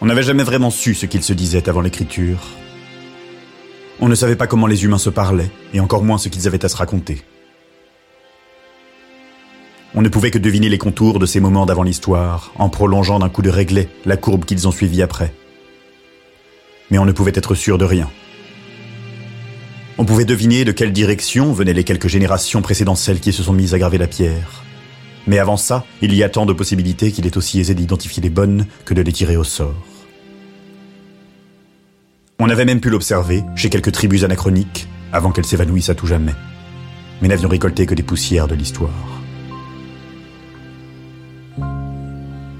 On 0.00 0.06
n'avait 0.06 0.22
jamais 0.22 0.44
vraiment 0.44 0.70
su 0.70 0.94
ce 0.94 1.06
qu'ils 1.06 1.24
se 1.24 1.32
disaient 1.32 1.68
avant 1.68 1.80
l'écriture. 1.80 2.38
On 4.00 4.08
ne 4.08 4.14
savait 4.14 4.36
pas 4.36 4.46
comment 4.46 4.68
les 4.68 4.84
humains 4.84 4.98
se 4.98 5.10
parlaient, 5.10 5.50
et 5.74 5.80
encore 5.80 6.04
moins 6.04 6.18
ce 6.18 6.28
qu'ils 6.28 6.46
avaient 6.46 6.64
à 6.64 6.68
se 6.68 6.76
raconter. 6.76 7.22
On 9.96 10.02
ne 10.02 10.08
pouvait 10.08 10.30
que 10.30 10.38
deviner 10.38 10.68
les 10.68 10.78
contours 10.78 11.18
de 11.18 11.26
ces 11.26 11.40
moments 11.40 11.66
d'avant 11.66 11.82
l'histoire, 11.82 12.52
en 12.56 12.68
prolongeant 12.68 13.18
d'un 13.18 13.28
coup 13.28 13.42
de 13.42 13.50
réglet 13.50 13.88
la 14.06 14.16
courbe 14.16 14.44
qu'ils 14.44 14.68
ont 14.68 14.70
suivie 14.70 15.02
après. 15.02 15.34
Mais 16.92 16.98
on 16.98 17.04
ne 17.04 17.12
pouvait 17.12 17.32
être 17.34 17.56
sûr 17.56 17.76
de 17.76 17.84
rien. 17.84 18.08
On 19.98 20.04
pouvait 20.04 20.24
deviner 20.24 20.64
de 20.64 20.70
quelle 20.70 20.92
direction 20.92 21.52
venaient 21.52 21.72
les 21.72 21.82
quelques 21.82 22.06
générations 22.06 22.62
précédant 22.62 22.94
celles 22.94 23.18
qui 23.18 23.32
se 23.32 23.42
sont 23.42 23.52
mises 23.52 23.74
à 23.74 23.78
graver 23.80 23.98
la 23.98 24.06
pierre. 24.06 24.62
Mais 25.28 25.38
avant 25.38 25.58
ça, 25.58 25.84
il 26.00 26.14
y 26.14 26.24
a 26.24 26.30
tant 26.30 26.46
de 26.46 26.54
possibilités 26.54 27.12
qu'il 27.12 27.26
est 27.26 27.36
aussi 27.36 27.60
aisé 27.60 27.74
d'identifier 27.74 28.22
les 28.22 28.30
bonnes 28.30 28.64
que 28.86 28.94
de 28.94 29.02
les 29.02 29.12
tirer 29.12 29.36
au 29.36 29.44
sort. 29.44 29.74
On 32.38 32.48
avait 32.48 32.64
même 32.64 32.80
pu 32.80 32.88
l'observer 32.88 33.44
chez 33.54 33.68
quelques 33.68 33.92
tribus 33.92 34.24
anachroniques, 34.24 34.88
avant 35.12 35.30
qu'elles 35.30 35.44
s'évanouissent 35.44 35.90
à 35.90 35.94
tout 35.94 36.06
jamais. 36.06 36.32
Mais 37.20 37.28
n'avions 37.28 37.50
récolté 37.50 37.84
que 37.84 37.94
des 37.94 38.02
poussières 38.02 38.48
de 38.48 38.54
l'histoire. 38.54 38.90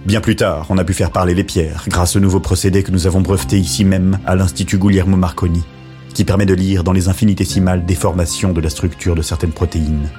Bien 0.04 0.20
plus 0.20 0.36
tard, 0.36 0.66
on 0.68 0.76
a 0.76 0.84
pu 0.84 0.92
faire 0.92 1.10
parler 1.10 1.34
les 1.34 1.44
pierres 1.44 1.84
grâce 1.88 2.16
au 2.16 2.20
nouveau 2.20 2.40
procédé 2.40 2.82
que 2.82 2.92
nous 2.92 3.06
avons 3.06 3.22
breveté 3.22 3.58
ici 3.58 3.82
même 3.82 4.18
à 4.26 4.36
l'Institut 4.36 4.76
Guglielmo 4.76 5.16
Marconi, 5.16 5.64
qui 6.12 6.24
permet 6.24 6.46
de 6.46 6.54
lire 6.54 6.84
dans 6.84 6.92
les 6.92 7.08
infinitésimales 7.08 7.86
déformations 7.86 8.52
de 8.52 8.60
la 8.60 8.68
structure 8.68 9.14
de 9.14 9.22
certaines 9.22 9.52
protéines, 9.52 10.10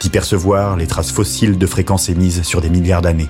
d'y 0.00 0.08
percevoir 0.08 0.76
les 0.76 0.86
traces 0.86 1.12
fossiles 1.12 1.58
de 1.58 1.66
fréquences 1.66 2.08
émises 2.08 2.42
sur 2.42 2.60
des 2.60 2.70
milliards 2.70 3.02
d'années, 3.02 3.28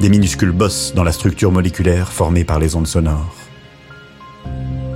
des 0.00 0.08
minuscules 0.08 0.50
bosses 0.50 0.94
dans 0.94 1.04
la 1.04 1.12
structure 1.12 1.52
moléculaire 1.52 2.10
formée 2.10 2.44
par 2.44 2.58
les 2.58 2.74
ondes 2.74 2.86
sonores. 2.86 3.34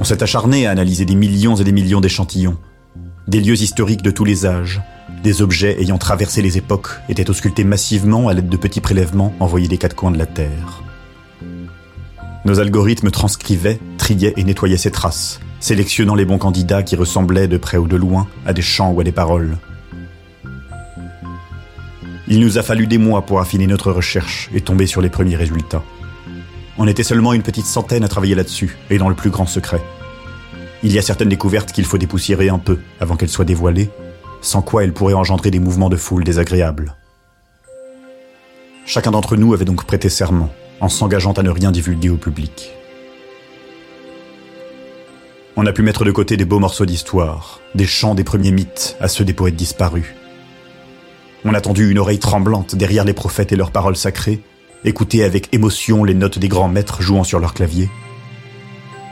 On 0.00 0.04
s'est 0.04 0.22
acharné 0.22 0.66
à 0.66 0.70
analyser 0.70 1.04
des 1.04 1.14
millions 1.14 1.56
et 1.56 1.64
des 1.64 1.72
millions 1.72 2.00
d'échantillons, 2.00 2.56
des 3.28 3.40
lieux 3.40 3.60
historiques 3.60 4.02
de 4.02 4.10
tous 4.10 4.24
les 4.24 4.46
âges, 4.46 4.80
des 5.22 5.42
objets 5.42 5.80
ayant 5.80 5.98
traversé 5.98 6.40
les 6.40 6.56
époques 6.56 6.88
étaient 7.10 7.28
auscultés 7.28 7.64
massivement 7.64 8.28
à 8.28 8.34
l'aide 8.34 8.48
de 8.48 8.56
petits 8.56 8.80
prélèvements 8.80 9.34
envoyés 9.40 9.68
des 9.68 9.76
quatre 9.76 9.94
coins 9.94 10.10
de 10.10 10.18
la 10.18 10.26
Terre. 10.26 10.82
Nos 12.46 12.58
algorithmes 12.58 13.10
transcrivaient, 13.10 13.78
triaient 13.98 14.32
et 14.38 14.44
nettoyaient 14.44 14.78
ces 14.78 14.90
traces, 14.90 15.40
sélectionnant 15.60 16.14
les 16.14 16.24
bons 16.24 16.38
candidats 16.38 16.82
qui 16.82 16.96
ressemblaient 16.96 17.48
de 17.48 17.58
près 17.58 17.76
ou 17.76 17.86
de 17.86 17.96
loin 17.96 18.26
à 18.46 18.54
des 18.54 18.62
chants 18.62 18.92
ou 18.92 19.00
à 19.00 19.04
des 19.04 19.12
paroles. 19.12 19.58
Il 22.32 22.38
nous 22.38 22.58
a 22.58 22.62
fallu 22.62 22.86
des 22.86 22.96
mois 22.96 23.22
pour 23.22 23.40
affiner 23.40 23.66
notre 23.66 23.90
recherche 23.90 24.50
et 24.54 24.60
tomber 24.60 24.86
sur 24.86 25.00
les 25.00 25.10
premiers 25.10 25.34
résultats. 25.34 25.82
On 26.78 26.86
était 26.86 27.02
seulement 27.02 27.32
une 27.32 27.42
petite 27.42 27.66
centaine 27.66 28.04
à 28.04 28.08
travailler 28.08 28.36
là-dessus, 28.36 28.78
et 28.88 28.98
dans 28.98 29.08
le 29.08 29.16
plus 29.16 29.30
grand 29.30 29.46
secret. 29.46 29.82
Il 30.84 30.92
y 30.92 30.98
a 31.00 31.02
certaines 31.02 31.28
découvertes 31.28 31.72
qu'il 31.72 31.84
faut 31.84 31.98
dépoussiérer 31.98 32.48
un 32.48 32.60
peu 32.60 32.78
avant 33.00 33.16
qu'elles 33.16 33.30
soient 33.30 33.44
dévoilées, 33.44 33.90
sans 34.42 34.62
quoi 34.62 34.84
elles 34.84 34.92
pourraient 34.92 35.14
engendrer 35.14 35.50
des 35.50 35.58
mouvements 35.58 35.88
de 35.88 35.96
foule 35.96 36.22
désagréables. 36.22 36.94
Chacun 38.86 39.10
d'entre 39.10 39.36
nous 39.36 39.52
avait 39.52 39.64
donc 39.64 39.84
prêté 39.84 40.08
serment, 40.08 40.50
en 40.80 40.88
s'engageant 40.88 41.32
à 41.32 41.42
ne 41.42 41.50
rien 41.50 41.72
divulguer 41.72 42.10
au 42.10 42.16
public. 42.16 42.70
On 45.56 45.66
a 45.66 45.72
pu 45.72 45.82
mettre 45.82 46.04
de 46.04 46.12
côté 46.12 46.36
des 46.36 46.44
beaux 46.44 46.60
morceaux 46.60 46.86
d'histoire, 46.86 47.58
des 47.74 47.86
chants 47.86 48.14
des 48.14 48.24
premiers 48.24 48.52
mythes 48.52 48.96
à 49.00 49.08
ceux 49.08 49.24
des 49.24 49.34
poètes 49.34 49.56
disparus. 49.56 50.14
On 51.44 51.54
a 51.54 51.60
tendu 51.60 51.90
une 51.90 51.98
oreille 51.98 52.18
tremblante 52.18 52.74
derrière 52.74 53.04
les 53.04 53.14
prophètes 53.14 53.52
et 53.52 53.56
leurs 53.56 53.70
paroles 53.70 53.96
sacrées, 53.96 54.40
écouté 54.84 55.24
avec 55.24 55.48
émotion 55.54 56.04
les 56.04 56.12
notes 56.12 56.38
des 56.38 56.48
grands 56.48 56.68
maîtres 56.68 57.00
jouant 57.00 57.24
sur 57.24 57.40
leur 57.40 57.54
clavier. 57.54 57.88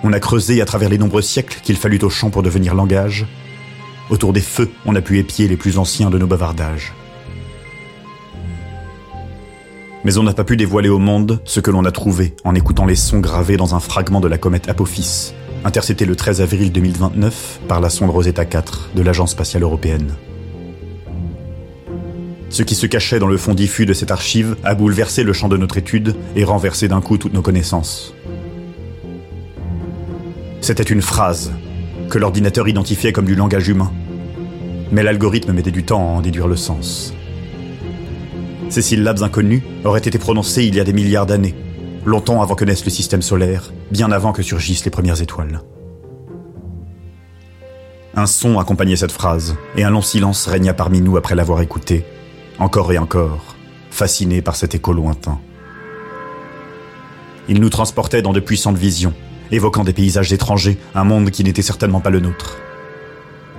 On 0.05 0.13
a 0.13 0.21
creusé 0.21 0.61
à 0.61 0.67
travers 0.67 0.91
les 0.91 0.99
nombreux 0.99 1.23
siècles 1.23 1.61
qu'il 1.63 1.77
fallut 1.77 1.99
au 2.03 2.11
chant 2.11 2.29
pour 2.29 2.43
devenir 2.43 2.75
langage. 2.75 3.27
Autour 4.11 4.35
des 4.35 4.43
feux, 4.43 4.71
on 4.85 4.95
a 4.95 5.01
pu 5.01 5.19
épier 5.19 5.49
les 5.49 5.57
plus 5.57 5.79
anciens 5.79 6.11
de 6.11 6.19
nos 6.19 6.27
bavardages. 6.27 6.93
Mais 10.05 10.19
on 10.19 10.23
n'a 10.23 10.35
pas 10.35 10.45
pu 10.45 10.57
dévoiler 10.57 10.89
au 10.91 10.99
monde 10.99 11.41
ce 11.45 11.61
que 11.61 11.71
l'on 11.71 11.85
a 11.85 11.93
trouvé 11.93 12.37
en 12.45 12.55
écoutant 12.55 12.87
les 12.87 12.95
sons 12.95 13.21
gravés 13.21 13.57
dans 13.57 13.75
un 13.75 13.81
fragment 13.81 14.21
de 14.21 14.29
la 14.29 14.39
comète 14.39 14.69
Apophis, 14.69 15.33
intercepté 15.65 16.05
le 16.05 16.15
13 16.15 16.43
avril 16.43 16.73
2029 16.73 17.61
par 17.67 17.81
la 17.81 17.91
sonde 17.91 18.11
Rosetta 18.11 18.45
4 18.45 18.91
de 18.95 19.03
l'Agence 19.03 19.33
spatiale 19.33 19.63
européenne. 19.63 20.15
Ce 22.51 22.63
qui 22.63 22.75
se 22.75 22.87
cachait 22.87 23.19
dans 23.19 23.27
le 23.27 23.37
fond 23.37 23.55
diffus 23.55 23.85
de 23.85 23.93
cette 23.93 24.11
archive 24.11 24.57
a 24.65 24.75
bouleversé 24.75 25.23
le 25.23 25.33
champ 25.33 25.49
de 25.49 25.57
notre 25.57 25.77
étude 25.77 26.17
et 26.35 26.45
renversé 26.45 26.89
d'un 26.89 27.01
coup 27.01 27.19
toutes 27.19 27.35
nos 27.35 27.43
connaissances. 27.43 28.15
C'était 30.61 30.83
une 30.83 31.03
phrase 31.03 31.53
que 32.09 32.19
l'ordinateur 32.19 32.67
identifiait 32.67 33.13
comme 33.13 33.27
du 33.27 33.35
langage 33.35 33.69
humain, 33.69 33.93
mais 34.91 35.03
l'algorithme 35.03 35.53
mettait 35.53 35.71
du 35.71 35.85
temps 35.85 36.01
à 36.01 36.19
en 36.19 36.21
déduire 36.23 36.49
le 36.49 36.57
sens. 36.57 37.15
Ces 38.71 38.83
syllabes 38.83 39.23
inconnues 39.23 39.63
auraient 39.85 40.01
été 40.01 40.19
prononcées 40.19 40.65
il 40.65 40.75
y 40.75 40.81
a 40.81 40.85
des 40.85 40.93
milliards 40.93 41.27
d'années, 41.27 41.55
longtemps 42.05 42.43
avant 42.43 42.55
que 42.55 42.65
naisse 42.65 42.85
le 42.85 42.91
système 42.91 43.23
solaire, 43.23 43.73
bien 43.91 44.11
avant 44.11 44.33
que 44.33 44.43
surgissent 44.43 44.85
les 44.85 44.91
premières 44.91 45.21
étoiles. 45.21 45.61
Un 48.15 48.27
son 48.27 48.59
accompagnait 48.59 48.97
cette 48.97 49.13
phrase, 49.13 49.57
et 49.77 49.85
un 49.85 49.91
long 49.91 50.03
silence 50.03 50.47
régna 50.47 50.75
parmi 50.75 51.01
nous 51.01 51.17
après 51.17 51.35
l'avoir 51.35 51.61
écouté, 51.61 52.05
encore 52.59 52.93
et 52.93 52.99
encore, 52.99 53.57
fasciné 53.91 54.43
par 54.43 54.57
cet 54.57 54.75
écho 54.75 54.93
lointain. 54.93 55.39
Il 57.49 57.61
nous 57.61 57.71
transportait 57.71 58.23
dans 58.23 58.33
de 58.33 58.41
puissantes 58.41 58.77
visions, 58.77 59.15
évoquant 59.51 59.85
des 59.85 59.93
paysages 59.93 60.33
étrangers, 60.33 60.79
un 60.95 61.05
monde 61.05 61.31
qui 61.31 61.45
n'était 61.45 61.63
certainement 61.63 62.01
pas 62.01 62.11
le 62.11 62.21
nôtre. 62.21 62.59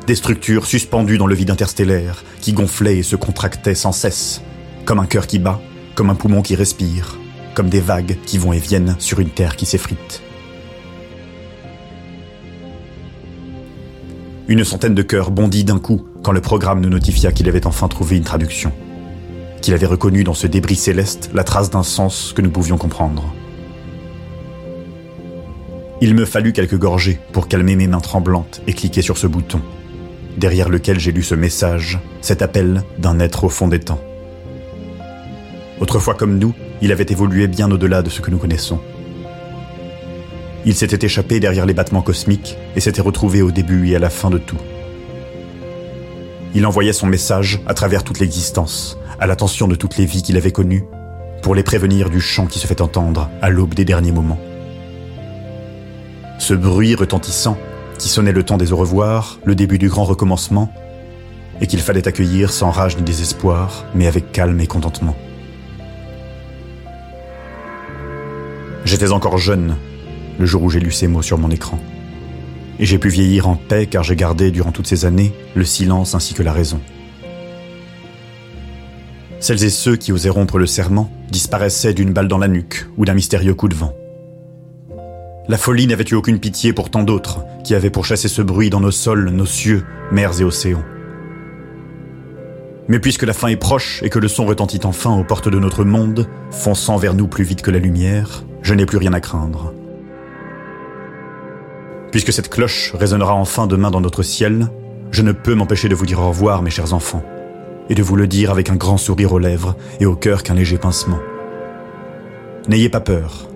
Des 0.06 0.16
structures 0.16 0.66
suspendues 0.66 1.18
dans 1.18 1.28
le 1.28 1.36
vide 1.36 1.52
interstellaire, 1.52 2.24
qui 2.42 2.54
gonflaient 2.54 2.98
et 2.98 3.04
se 3.04 3.16
contractaient 3.16 3.76
sans 3.76 3.92
cesse, 3.92 4.42
comme 4.86 5.00
un 5.00 5.06
cœur 5.06 5.28
qui 5.28 5.40
bat, 5.40 5.62
comme 5.96 6.10
un 6.10 6.16
poumon 6.16 6.42
qui 6.42 6.56
respire, 6.56 7.18
comme 7.56 7.70
des 7.70 7.82
vagues 7.82 8.18
qui 8.26 8.38
vont 8.38 8.54
et 8.54 8.60
viennent 8.60 8.96
sur 9.00 9.20
une 9.20 9.30
terre 9.30 9.56
qui 9.56 9.66
s'effrite. 9.66 10.22
Une 14.48 14.64
centaine 14.64 14.96
de 14.96 15.04
cœurs 15.04 15.30
bondit 15.30 15.64
d'un 15.64 15.78
coup 15.78 16.08
quand 16.24 16.32
le 16.32 16.42
programme 16.42 16.82
nous 16.82 16.90
notifia 16.90 17.32
qu'il 17.32 17.48
avait 17.48 17.68
enfin 17.68 17.88
trouvé 17.88 18.18
une 18.18 18.24
traduction, 18.24 18.72
qu'il 19.62 19.74
avait 19.74 19.86
reconnu 19.86 20.24
dans 20.24 20.34
ce 20.34 20.48
débris 20.48 20.76
céleste 20.76 21.30
la 21.34 21.44
trace 21.44 21.70
d'un 21.70 21.84
sens 21.84 22.34
que 22.36 22.42
nous 22.42 22.50
pouvions 22.52 22.78
comprendre. 22.78 23.34
Il 26.02 26.16
me 26.16 26.26
fallut 26.26 26.54
quelques 26.54 26.78
gorgées 26.78 27.20
pour 27.34 27.48
calmer 27.48 27.76
mes 27.76 27.88
mains 27.88 28.00
tremblantes 28.00 28.62
et 28.68 28.74
cliquer 28.74 29.02
sur 29.02 29.18
ce 29.18 29.28
bouton, 29.28 29.62
derrière 30.38 30.70
lequel 30.70 31.00
j'ai 31.00 31.12
lu 31.12 31.24
ce 31.24 31.36
message, 31.36 32.00
cet 32.22 32.42
appel 32.42 32.84
d'un 32.98 33.20
être 33.20 33.44
au 33.44 33.50
fond 33.50 33.68
des 33.68 33.80
temps. 33.80 34.00
Autrefois 35.82 36.14
comme 36.14 36.40
nous, 36.40 36.54
il 36.82 36.92
avait 36.92 37.06
évolué 37.10 37.48
bien 37.48 37.70
au-delà 37.70 38.02
de 38.02 38.10
ce 38.10 38.22
que 38.22 38.32
nous 38.32 38.38
connaissons. 38.38 38.80
Il 40.66 40.76
s'était 40.76 41.06
échappé 41.06 41.40
derrière 41.40 41.66
les 41.66 41.74
battements 41.74 42.02
cosmiques 42.02 42.58
et 42.76 42.80
s'était 42.80 43.02
retrouvé 43.02 43.42
au 43.42 43.52
début 43.52 43.90
et 43.90 43.96
à 43.96 44.00
la 44.00 44.10
fin 44.10 44.30
de 44.30 44.38
tout. 44.38 44.58
Il 46.56 46.66
envoyait 46.66 46.94
son 46.94 47.08
message 47.08 47.60
à 47.68 47.74
travers 47.74 48.04
toute 48.04 48.20
l'existence, 48.20 48.98
à 49.20 49.28
l'attention 49.28 49.68
de 49.68 49.76
toutes 49.76 49.98
les 49.98 50.06
vies 50.06 50.24
qu'il 50.24 50.38
avait 50.38 50.52
connues, 50.52 50.86
pour 51.42 51.56
les 51.56 51.64
prévenir 51.64 52.10
du 52.10 52.22
chant 52.22 52.48
qui 52.48 52.60
se 52.60 52.68
fait 52.68 52.82
entendre 52.82 53.30
à 53.42 53.50
l'aube 53.50 53.74
des 53.74 53.86
derniers 53.86 54.12
moments. 54.12 54.40
Ce 56.38 56.54
bruit 56.54 56.96
retentissant, 56.96 57.58
qui 57.98 58.10
sonnait 58.10 58.32
le 58.32 58.44
temps 58.44 58.58
des 58.58 58.72
au 58.72 58.78
revoir, 58.78 59.40
le 59.44 59.56
début 59.56 59.78
du 59.78 59.90
grand 59.90 60.06
recommencement, 60.06 60.74
et 61.62 61.68
qu'il 61.68 61.82
fallait 61.82 62.08
accueillir 62.08 62.52
sans 62.52 62.72
rage 62.72 62.98
ni 62.98 63.04
désespoir, 63.04 63.86
mais 63.94 64.08
avec 64.08 64.32
calme 64.32 64.60
et 64.62 64.68
contentement. 64.68 65.16
J'étais 68.86 69.12
encore 69.12 69.38
jeune 69.38 69.76
le 70.40 70.46
jour 70.46 70.64
où 70.64 70.70
j'ai 70.70 70.80
lu 70.80 70.92
ces 70.92 71.08
mots 71.08 71.22
sur 71.22 71.38
mon 71.38 71.52
écran. 71.52 71.78
Et 72.80 72.86
j'ai 72.86 72.98
pu 72.98 73.10
vieillir 73.10 73.50
en 73.50 73.56
paix 73.56 73.86
car 73.86 74.04
j'ai 74.04 74.16
gardé 74.16 74.52
durant 74.52 74.72
toutes 74.72 74.88
ces 74.88 75.04
années 75.04 75.34
le 75.54 75.66
silence 75.66 76.16
ainsi 76.16 76.34
que 76.34 76.42
la 76.42 76.54
raison. 76.54 76.80
Celles 79.40 79.64
et 79.64 79.70
ceux 79.70 79.96
qui 79.96 80.12
osaient 80.12 80.30
rompre 80.30 80.58
le 80.58 80.66
serment 80.66 81.10
disparaissaient 81.32 81.94
d'une 81.94 82.12
balle 82.12 82.28
dans 82.28 82.38
la 82.38 82.48
nuque 82.48 82.86
ou 82.98 83.06
d'un 83.06 83.14
mystérieux 83.14 83.54
coup 83.54 83.70
de 83.70 83.76
vent. 83.76 83.94
La 85.48 85.58
folie 85.58 85.88
n'avait 85.88 86.06
eu 86.12 86.16
aucune 86.16 86.40
pitié 86.40 86.74
pour 86.74 86.92
tant 86.92 87.04
d'autres 87.04 87.44
qui 87.64 87.74
avaient 87.74 87.90
pourchassé 87.90 88.28
ce 88.28 88.42
bruit 88.42 88.70
dans 88.70 88.82
nos 88.82 88.92
sols, 88.92 89.30
nos 89.30 89.46
cieux, 89.46 89.84
mers 90.12 90.40
et 90.42 90.44
océans. 90.44 90.84
Mais 92.88 93.00
puisque 93.00 93.24
la 93.24 93.34
fin 93.34 93.48
est 93.48 93.56
proche 93.56 94.04
et 94.04 94.10
que 94.10 94.20
le 94.20 94.28
son 94.28 94.46
retentit 94.46 94.82
enfin 94.84 95.16
aux 95.16 95.24
portes 95.24 95.50
de 95.50 95.60
notre 95.60 95.84
monde, 95.84 96.28
fonçant 96.52 96.98
vers 96.98 97.14
nous 97.14 97.28
plus 97.28 97.44
vite 97.44 97.62
que 97.62 97.72
la 97.72 97.80
lumière, 97.80 98.44
je 98.62 98.74
n'ai 98.74 98.86
plus 98.86 98.98
rien 98.98 99.14
à 99.14 99.22
craindre. 99.22 99.74
Puisque 102.12 102.34
cette 102.34 102.50
cloche 102.50 102.94
résonnera 102.96 103.34
enfin 103.36 103.68
demain 103.68 103.92
dans 103.92 104.02
notre 104.02 104.24
ciel, 104.24 104.68
je 105.12 105.22
ne 105.22 105.32
peux 105.32 105.56
m'empêcher 105.56 105.88
de 105.88 105.96
vous 105.96 106.06
dire 106.06 106.20
au 106.20 106.30
revoir, 106.30 106.62
mes 106.62 106.72
chers 106.72 106.94
enfants, 106.94 107.24
et 107.90 107.96
de 107.96 108.04
vous 108.04 108.16
le 108.16 108.28
dire 108.28 108.52
avec 108.52 108.70
un 108.70 108.76
grand 108.76 108.98
sourire 108.98 109.34
aux 109.34 109.40
lèvres 109.40 109.76
et 110.00 110.06
au 110.06 110.16
cœur 110.16 110.44
qu'un 110.44 110.54
léger 110.54 110.78
pincement. 110.78 111.20
N'ayez 112.68 112.90
pas 112.90 113.00
peur, 113.00 113.48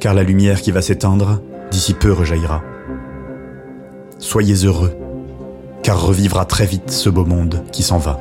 car 0.00 0.14
la 0.14 0.22
lumière 0.22 0.60
qui 0.60 0.72
va 0.72 0.82
s'éteindre, 0.82 1.40
d'ici 1.70 1.94
peu 1.94 2.12
rejaillira. 2.12 2.62
Soyez 4.18 4.64
heureux, 4.64 4.94
car 5.82 6.00
revivra 6.00 6.44
très 6.44 6.66
vite 6.66 6.90
ce 6.90 7.08
beau 7.08 7.24
monde 7.24 7.64
qui 7.72 7.82
s'en 7.82 7.98
va. 7.98 8.18